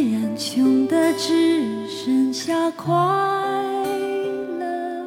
[0.00, 2.90] 虽然穷的只剩下快
[4.58, 5.04] 乐，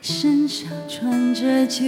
[0.00, 1.84] 身上穿着旧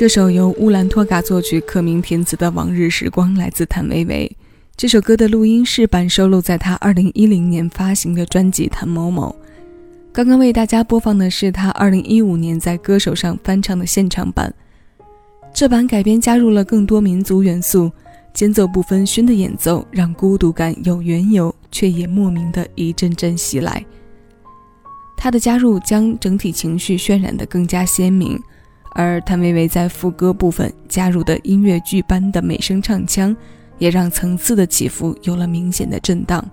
[0.00, 4.34] 这首由乌兰托嘎作曲、克明填词的《往日时光》来自谭维维。
[4.74, 9.36] 这首歌的录音室版收录在他2010年发行的专辑《谭某某》。
[10.10, 14.50] 刚刚为大家播放的是他2015年在歌手上翻唱的现场版。
[15.52, 17.92] 这版改编加入了更多民族元素，
[18.32, 23.84] 间奏不分熏的演奏让孤独感有缘由，却也莫名的一阵阵袭来。
[25.14, 28.40] 他的加入将整体情绪渲染得更加鲜明，
[28.92, 33.34] 而谭维维在副歌部分加入的音乐剧般的美声唱腔，
[33.78, 36.44] 也让层次的起伏有了明显的震荡。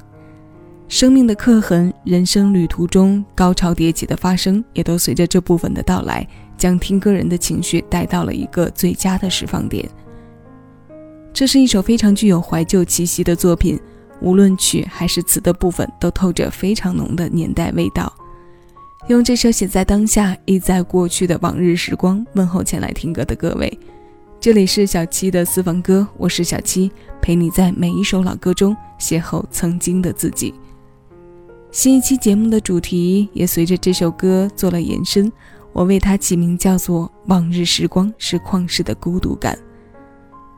[0.87, 6.25] 生命的刻痕，人生旅途中高潮迭起的发生，也都随着这部分的到来，
[6.57, 9.85] 将听歌人的情绪带到了一个最佳的释放点。
[11.33, 13.77] 这是一首非常具有怀旧气息的作品，
[14.21, 18.11] 无论曲还是词的部分，都透着非常浓的年代味道。
[19.07, 23.79] 用这首写在当下、意在过去的往日时光问候前来听歌的各位，
[24.37, 30.53] 这里是小七的私房歌，我是小七，陪你在每一首老歌中邂逅曾经的自己。
[31.71, 35.31] 新一期节目的主题也随着这首歌做了延伸，
[35.71, 39.55] 我为它起名叫做《往日时光是旷世的孤独感》。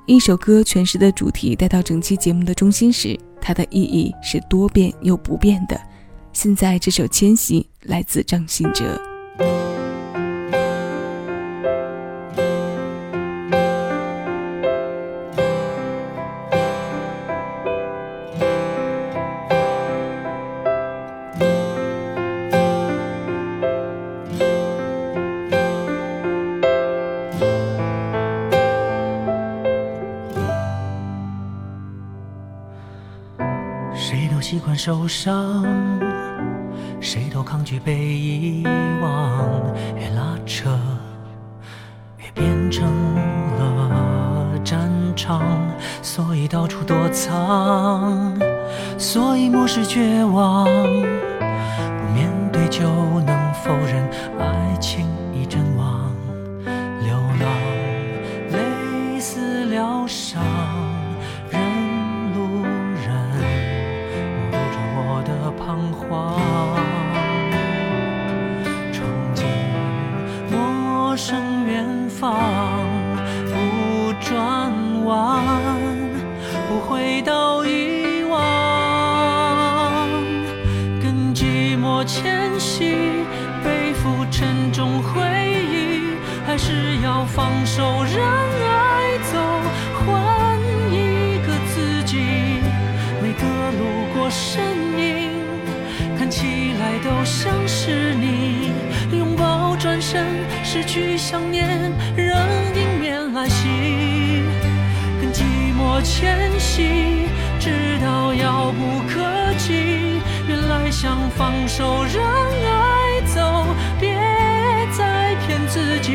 [0.07, 5.79] 一首歌诠释的主题带到整期节目的中心时，它的意义是多变又不变的。
[6.41, 8.97] 现在这首《迁徙》来自张信哲。
[34.49, 35.63] 习惯受伤，
[37.49, 38.63] 抗拒被遗
[39.01, 39.73] 忘。
[39.97, 40.69] 越拉扯，
[42.19, 42.85] 越变成
[43.57, 45.41] 了战场，
[46.03, 48.37] 所以到处躲藏，
[48.99, 50.65] 所以漠视绝望。
[50.65, 52.87] 不面对就
[53.21, 54.07] 能否认
[54.37, 55.08] 爱情
[100.99, 101.65] 去想念，
[102.13, 102.27] 仍
[102.75, 104.43] 迎面来袭。
[105.21, 105.43] 跟寂
[105.73, 109.21] 寞迁徙，直到遥不可
[109.57, 110.19] 及。
[110.45, 113.65] 原来想放手，让爱走，
[113.97, 114.13] 别
[114.91, 116.11] 再骗自己。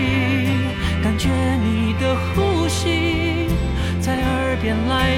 [1.02, 1.30] 感觉
[1.64, 3.48] 你的呼吸
[4.00, 5.16] 在耳边来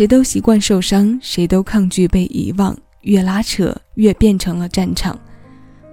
[0.00, 5.20] 谁都习惯受伤，谁都抗拒被遗忘，越拉扯越变成了战场。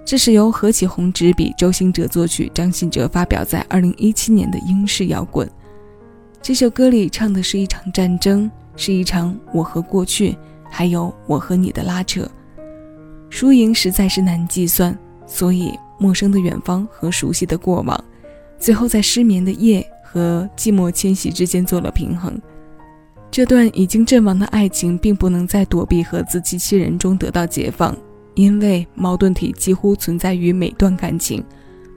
[0.02, 5.46] 这是由何启宏执笔，周兴哲作曲，张信哲发表在二零一七年的英式摇滚。
[6.40, 10.34] 这首歌里唱的是一场战争，是一场我和过去，
[10.70, 12.26] 还有我和你的拉扯。
[13.28, 18.02] 输赢实在是难计算，所以陌生的远方和熟悉的过往，
[18.58, 22.40] 最后在失眠的夜和寂寞迁徙之间做了平衡。
[23.38, 27.96] 这段已经阵亡的爱情，并不能在躲避和自欺欺人中得到解放，
[28.34, 31.40] 因为矛盾体几乎存在于每段感情，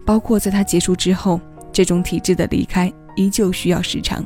[0.05, 1.41] 包括在它结束之后，
[1.73, 4.23] 这种体质的离开依旧需要时长。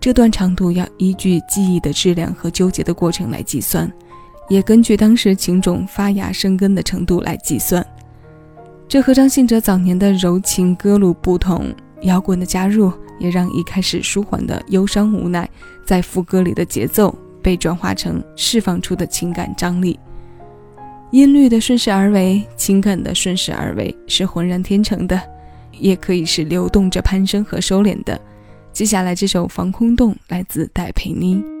[0.00, 3.88] 这段长度要依据记忆的质量和纠结的过程来计算，
[4.48, 7.86] 也根据当时情种发芽生根的程度来计算。
[8.88, 12.92] 这和张信哲早年的柔情歌路不同，摇滚的加入。
[13.22, 15.48] 也让一开始舒缓的忧伤无奈，
[15.84, 19.96] 在副歌里的节奏被转化成释放出的情感张力。
[21.12, 25.20] 音律的顺势而为，情感的顺势而为，是浑然天成的，
[25.70, 28.20] 也可以是流动着攀升和收敛的。
[28.72, 31.51] 接下来这首《防空洞》来自戴佩妮。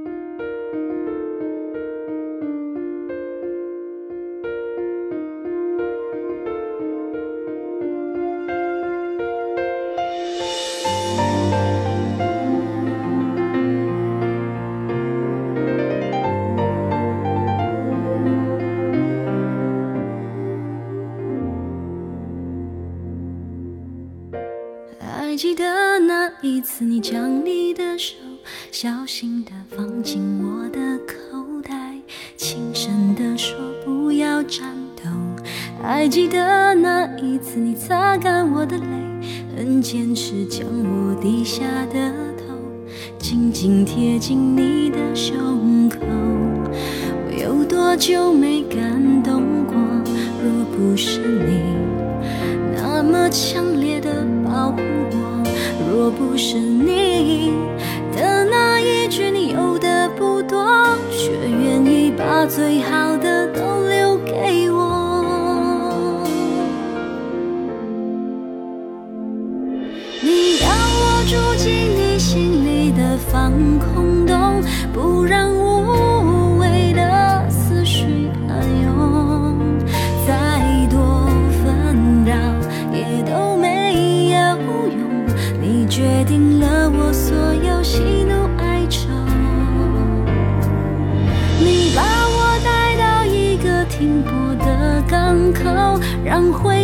[36.02, 38.84] 还记得那一次，你擦干我的泪，
[39.56, 42.56] 很坚持将我低下的头
[43.20, 45.98] 紧紧贴近你的胸口。
[46.02, 49.76] 我有多久没感动过？
[50.42, 51.62] 若不是你
[52.74, 54.78] 那么强烈的保护
[55.12, 55.44] 我。
[55.88, 57.52] 若不是你
[58.12, 60.66] 的那一句，你有的不多，
[61.12, 63.16] 却愿意把最好
[87.82, 89.08] 喜怒哀愁，
[91.58, 96.81] 你把我带到一个停泊的港口，让回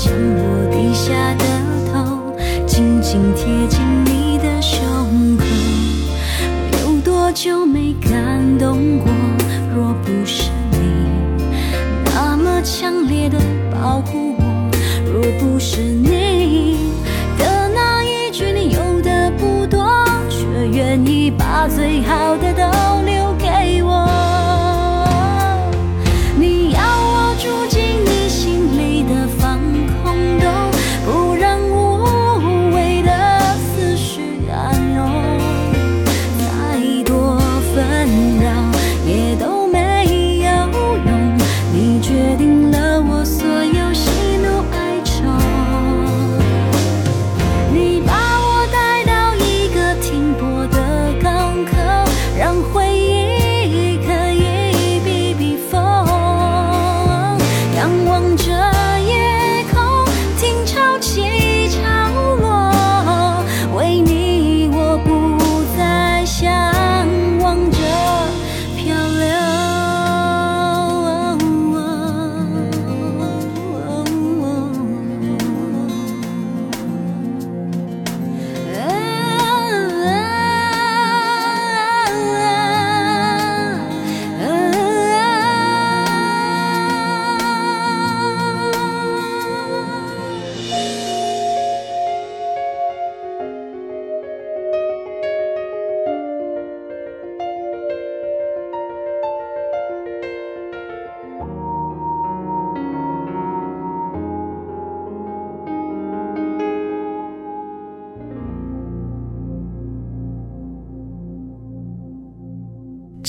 [0.00, 1.44] 将我低下的
[1.90, 2.32] 头
[2.68, 5.44] 紧紧贴近你的胸口。
[6.80, 9.10] 有多久没感动过？
[9.74, 10.78] 若不是你
[12.04, 13.40] 那么强烈的
[13.72, 14.70] 保护我，
[15.12, 16.92] 若不是你
[17.36, 19.84] 的那一句你有的不多，
[20.30, 23.02] 却愿意把最好的都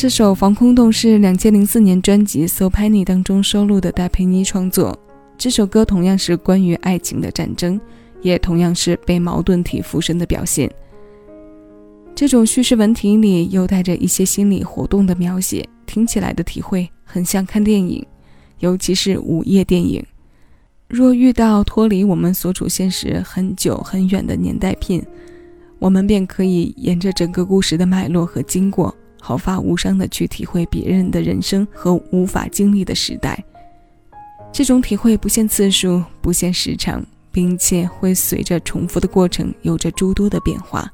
[0.02, 4.98] 这首《防空洞》是两千零四年专辑《So Penny》当中收录的戴佩妮创作。
[5.38, 7.78] 这首歌同样是关于爱情的战争，
[8.22, 10.72] 也同样是被矛盾体附身的表现。
[12.16, 18.08] 这种叙事文体里又带着一些心理活动的描写，听起来的体会很像看电影，
[18.60, 20.02] 尤其是午夜电影。
[20.88, 25.06] 若遇到脱离我们所处现实很久很远的年代片，
[25.78, 33.44] 我们便可以沿着整个故事的脉络和经过，毫发无伤地去体会别人的人生和无法经历的时代。
[34.52, 40.92] 这种体会不限次数，不限时长，并且会随着重复的过程有着诸多的变化。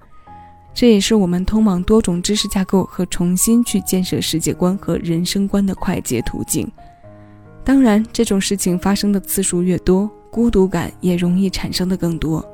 [0.73, 6.69] 这也是我们通往多种知识架构和重新去建设世界观和人生观的快捷途径。
[7.63, 12.45] 当然，这种事情发生的次数越多，孤独感也容易产生的更多。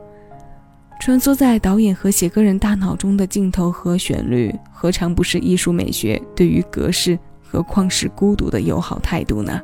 [1.02, 9.60] 穿梭在导演和写歌人大脑中的镜头和旋律，何尝不是艺术美学对于格式何况是孤独的友好态度呢？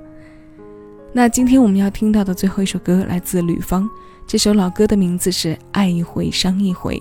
[1.14, 3.88] 那今天我们要听到的最后一首歌来自吕方，
[4.26, 6.96] 这首老歌的名字是《爱一回伤一回》。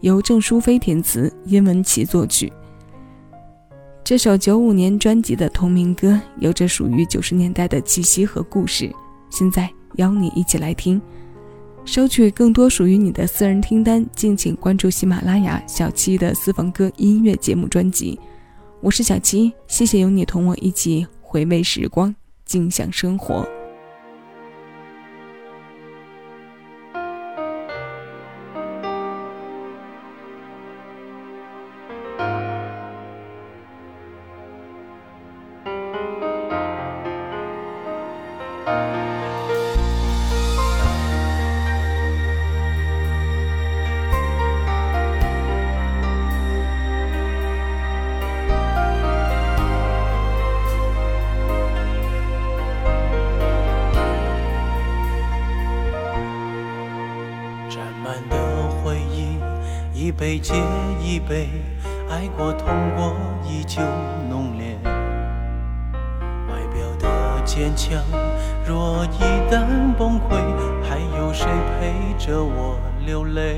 [0.00, 2.50] 由郑淑飞填词，殷文琪作曲。
[4.02, 8.90] 这首九五年专辑的同名歌，有着属于九十年代的气息和故事。
[9.28, 10.98] 现在邀你一起来听，
[11.84, 18.18] 收取更多属于你的私人听单，敬请关注喜马拉雅小七的私房歌音乐节目专辑。
[18.80, 22.14] 我是小七，谢谢有你同我一起回味时光，
[22.46, 23.46] 静享生活。
[60.12, 60.52] 一杯接
[61.00, 61.48] 一杯，
[62.10, 63.16] 爱过痛过
[63.48, 63.80] 依旧
[64.28, 64.76] 浓烈。
[64.84, 67.98] 外表的坚强，
[68.66, 70.36] 若一旦崩溃，
[70.86, 71.46] 还有谁
[71.80, 73.56] 陪着我流泪？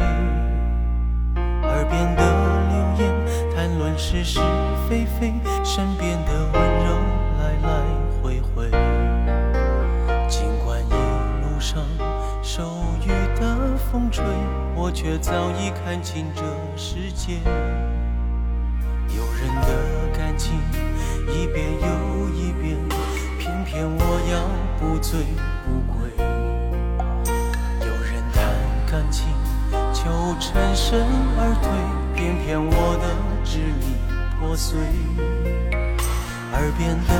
[1.65, 2.23] 耳边的
[2.69, 3.13] 流言，
[3.53, 4.39] 谈论是是
[4.89, 6.95] 非非，身边的温柔
[7.41, 7.83] 来来
[8.23, 8.71] 回回。
[10.29, 10.93] 尽管一
[11.43, 11.83] 路上
[12.45, 12.63] 受
[13.05, 13.09] 雨
[13.41, 14.25] 的风吹。
[14.85, 16.43] 我却早已看清这
[16.77, 17.39] 世界，
[19.17, 20.61] 有人的感情
[21.27, 22.77] 一遍又一遍，
[23.39, 24.45] 偏偏我要
[24.79, 25.25] 不醉
[25.65, 25.97] 不归。
[27.81, 28.45] 有人谈
[28.87, 29.33] 感情
[29.95, 30.05] 就
[30.39, 31.01] 全身
[31.39, 31.73] 而退，
[32.15, 33.09] 偏偏我的
[33.43, 33.87] 支离
[34.39, 34.79] 破碎。
[36.53, 37.11] 耳边的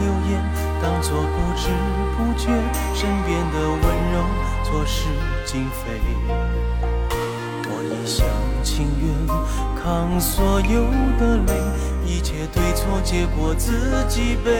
[0.00, 0.42] 流言
[0.82, 1.70] 当作不知
[2.18, 2.50] 不觉，
[2.92, 3.80] 身边的温
[4.10, 4.26] 柔
[4.64, 5.06] 错失
[5.46, 6.02] 经非。
[8.02, 8.26] 一厢
[8.64, 9.06] 情愿
[9.80, 10.82] 扛所有
[11.20, 11.54] 的泪，
[12.04, 14.50] 一切对错结果自己背。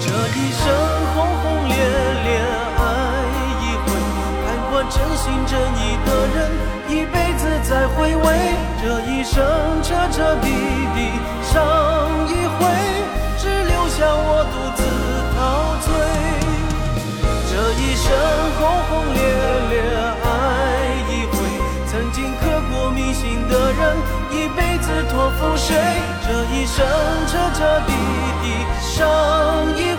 [0.00, 0.66] 这一生
[1.14, 2.42] 轰轰烈烈
[2.76, 2.82] 爱
[3.62, 3.86] 一回，
[4.44, 6.50] 看过真心真意的人，
[6.88, 8.26] 一辈子在回味。
[8.82, 9.40] 这一生
[9.80, 10.98] 彻彻底底
[11.44, 11.62] 伤
[25.60, 25.76] 谁？
[26.26, 26.86] 这一生
[27.26, 27.92] 彻彻底
[28.42, 28.46] 底
[28.80, 28.96] 伤
[29.76, 29.89] 一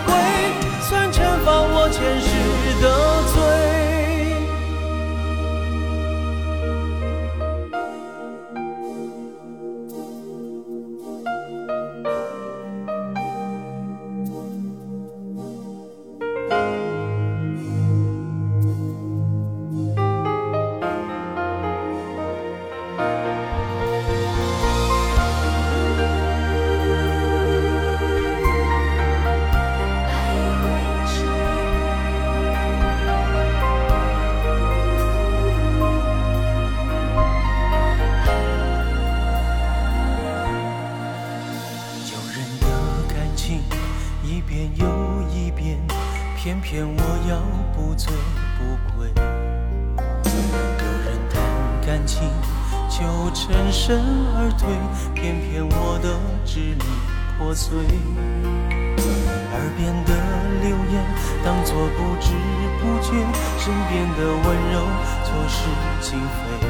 [66.02, 66.66] 错失经非。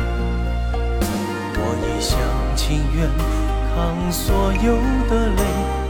[1.57, 2.12] 我一厢
[2.55, 3.09] 情愿
[3.75, 4.77] 扛所有
[5.09, 5.40] 的泪，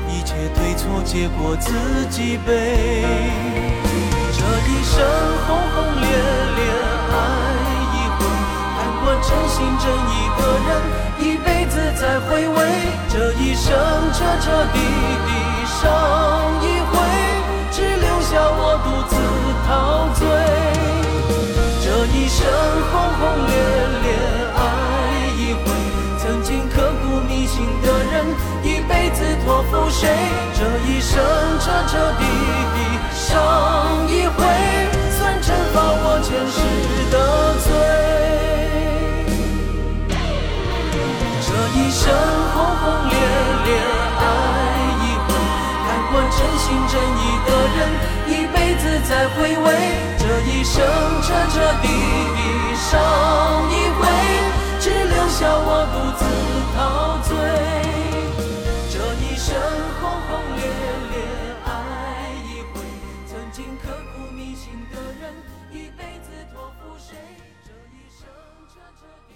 [0.08, 1.72] 一切对错结果自
[2.08, 2.50] 己背。
[4.32, 4.38] 这
[4.70, 4.94] 一生
[5.46, 6.06] 轰轰烈
[6.56, 6.60] 烈
[7.10, 7.14] 爱
[7.92, 8.20] 一回，
[8.78, 10.70] 看过真心真意的人，
[11.18, 12.56] 一辈子在回味。
[13.08, 13.74] 这一生
[14.12, 14.78] 彻彻底
[15.26, 15.30] 底
[15.66, 15.80] 伤
[16.62, 16.94] 一回，
[17.72, 19.12] 只留下我独自
[19.66, 19.70] 陶
[20.14, 21.01] 醉。
[22.32, 22.48] 一生
[22.90, 23.52] 轰轰烈
[24.00, 24.08] 烈
[24.56, 24.58] 爱
[25.36, 25.60] 一回，
[26.18, 28.24] 曾经刻骨铭心的人，
[28.64, 30.08] 一辈子托付谁？
[30.54, 31.22] 这一生
[31.60, 32.24] 彻彻底
[32.72, 32.78] 底
[33.12, 34.40] 伤一回，
[35.10, 36.56] 算惩罚我前世
[37.12, 37.16] 的
[37.60, 37.68] 罪。
[41.44, 42.00] 这一生
[42.54, 43.12] 轰轰烈
[43.66, 43.68] 烈
[44.16, 44.24] 爱
[45.04, 45.28] 一回，
[45.84, 47.78] 看惯真心真意的人，
[48.26, 49.68] 一辈子在回味。
[50.72, 50.82] 一生
[51.20, 52.88] 彻彻底底伤
[53.68, 54.00] 一回，
[54.80, 56.24] 只留下我独自
[56.72, 57.36] 陶醉。
[58.88, 59.52] 这一生
[60.00, 60.64] 轰轰烈
[61.12, 61.14] 烈
[61.66, 61.68] 爱
[62.48, 62.80] 一回，
[63.26, 65.36] 曾经刻骨铭心的人，
[65.70, 67.18] 一辈子托付谁？
[67.62, 68.24] 这一生
[68.72, 69.30] 彻彻底。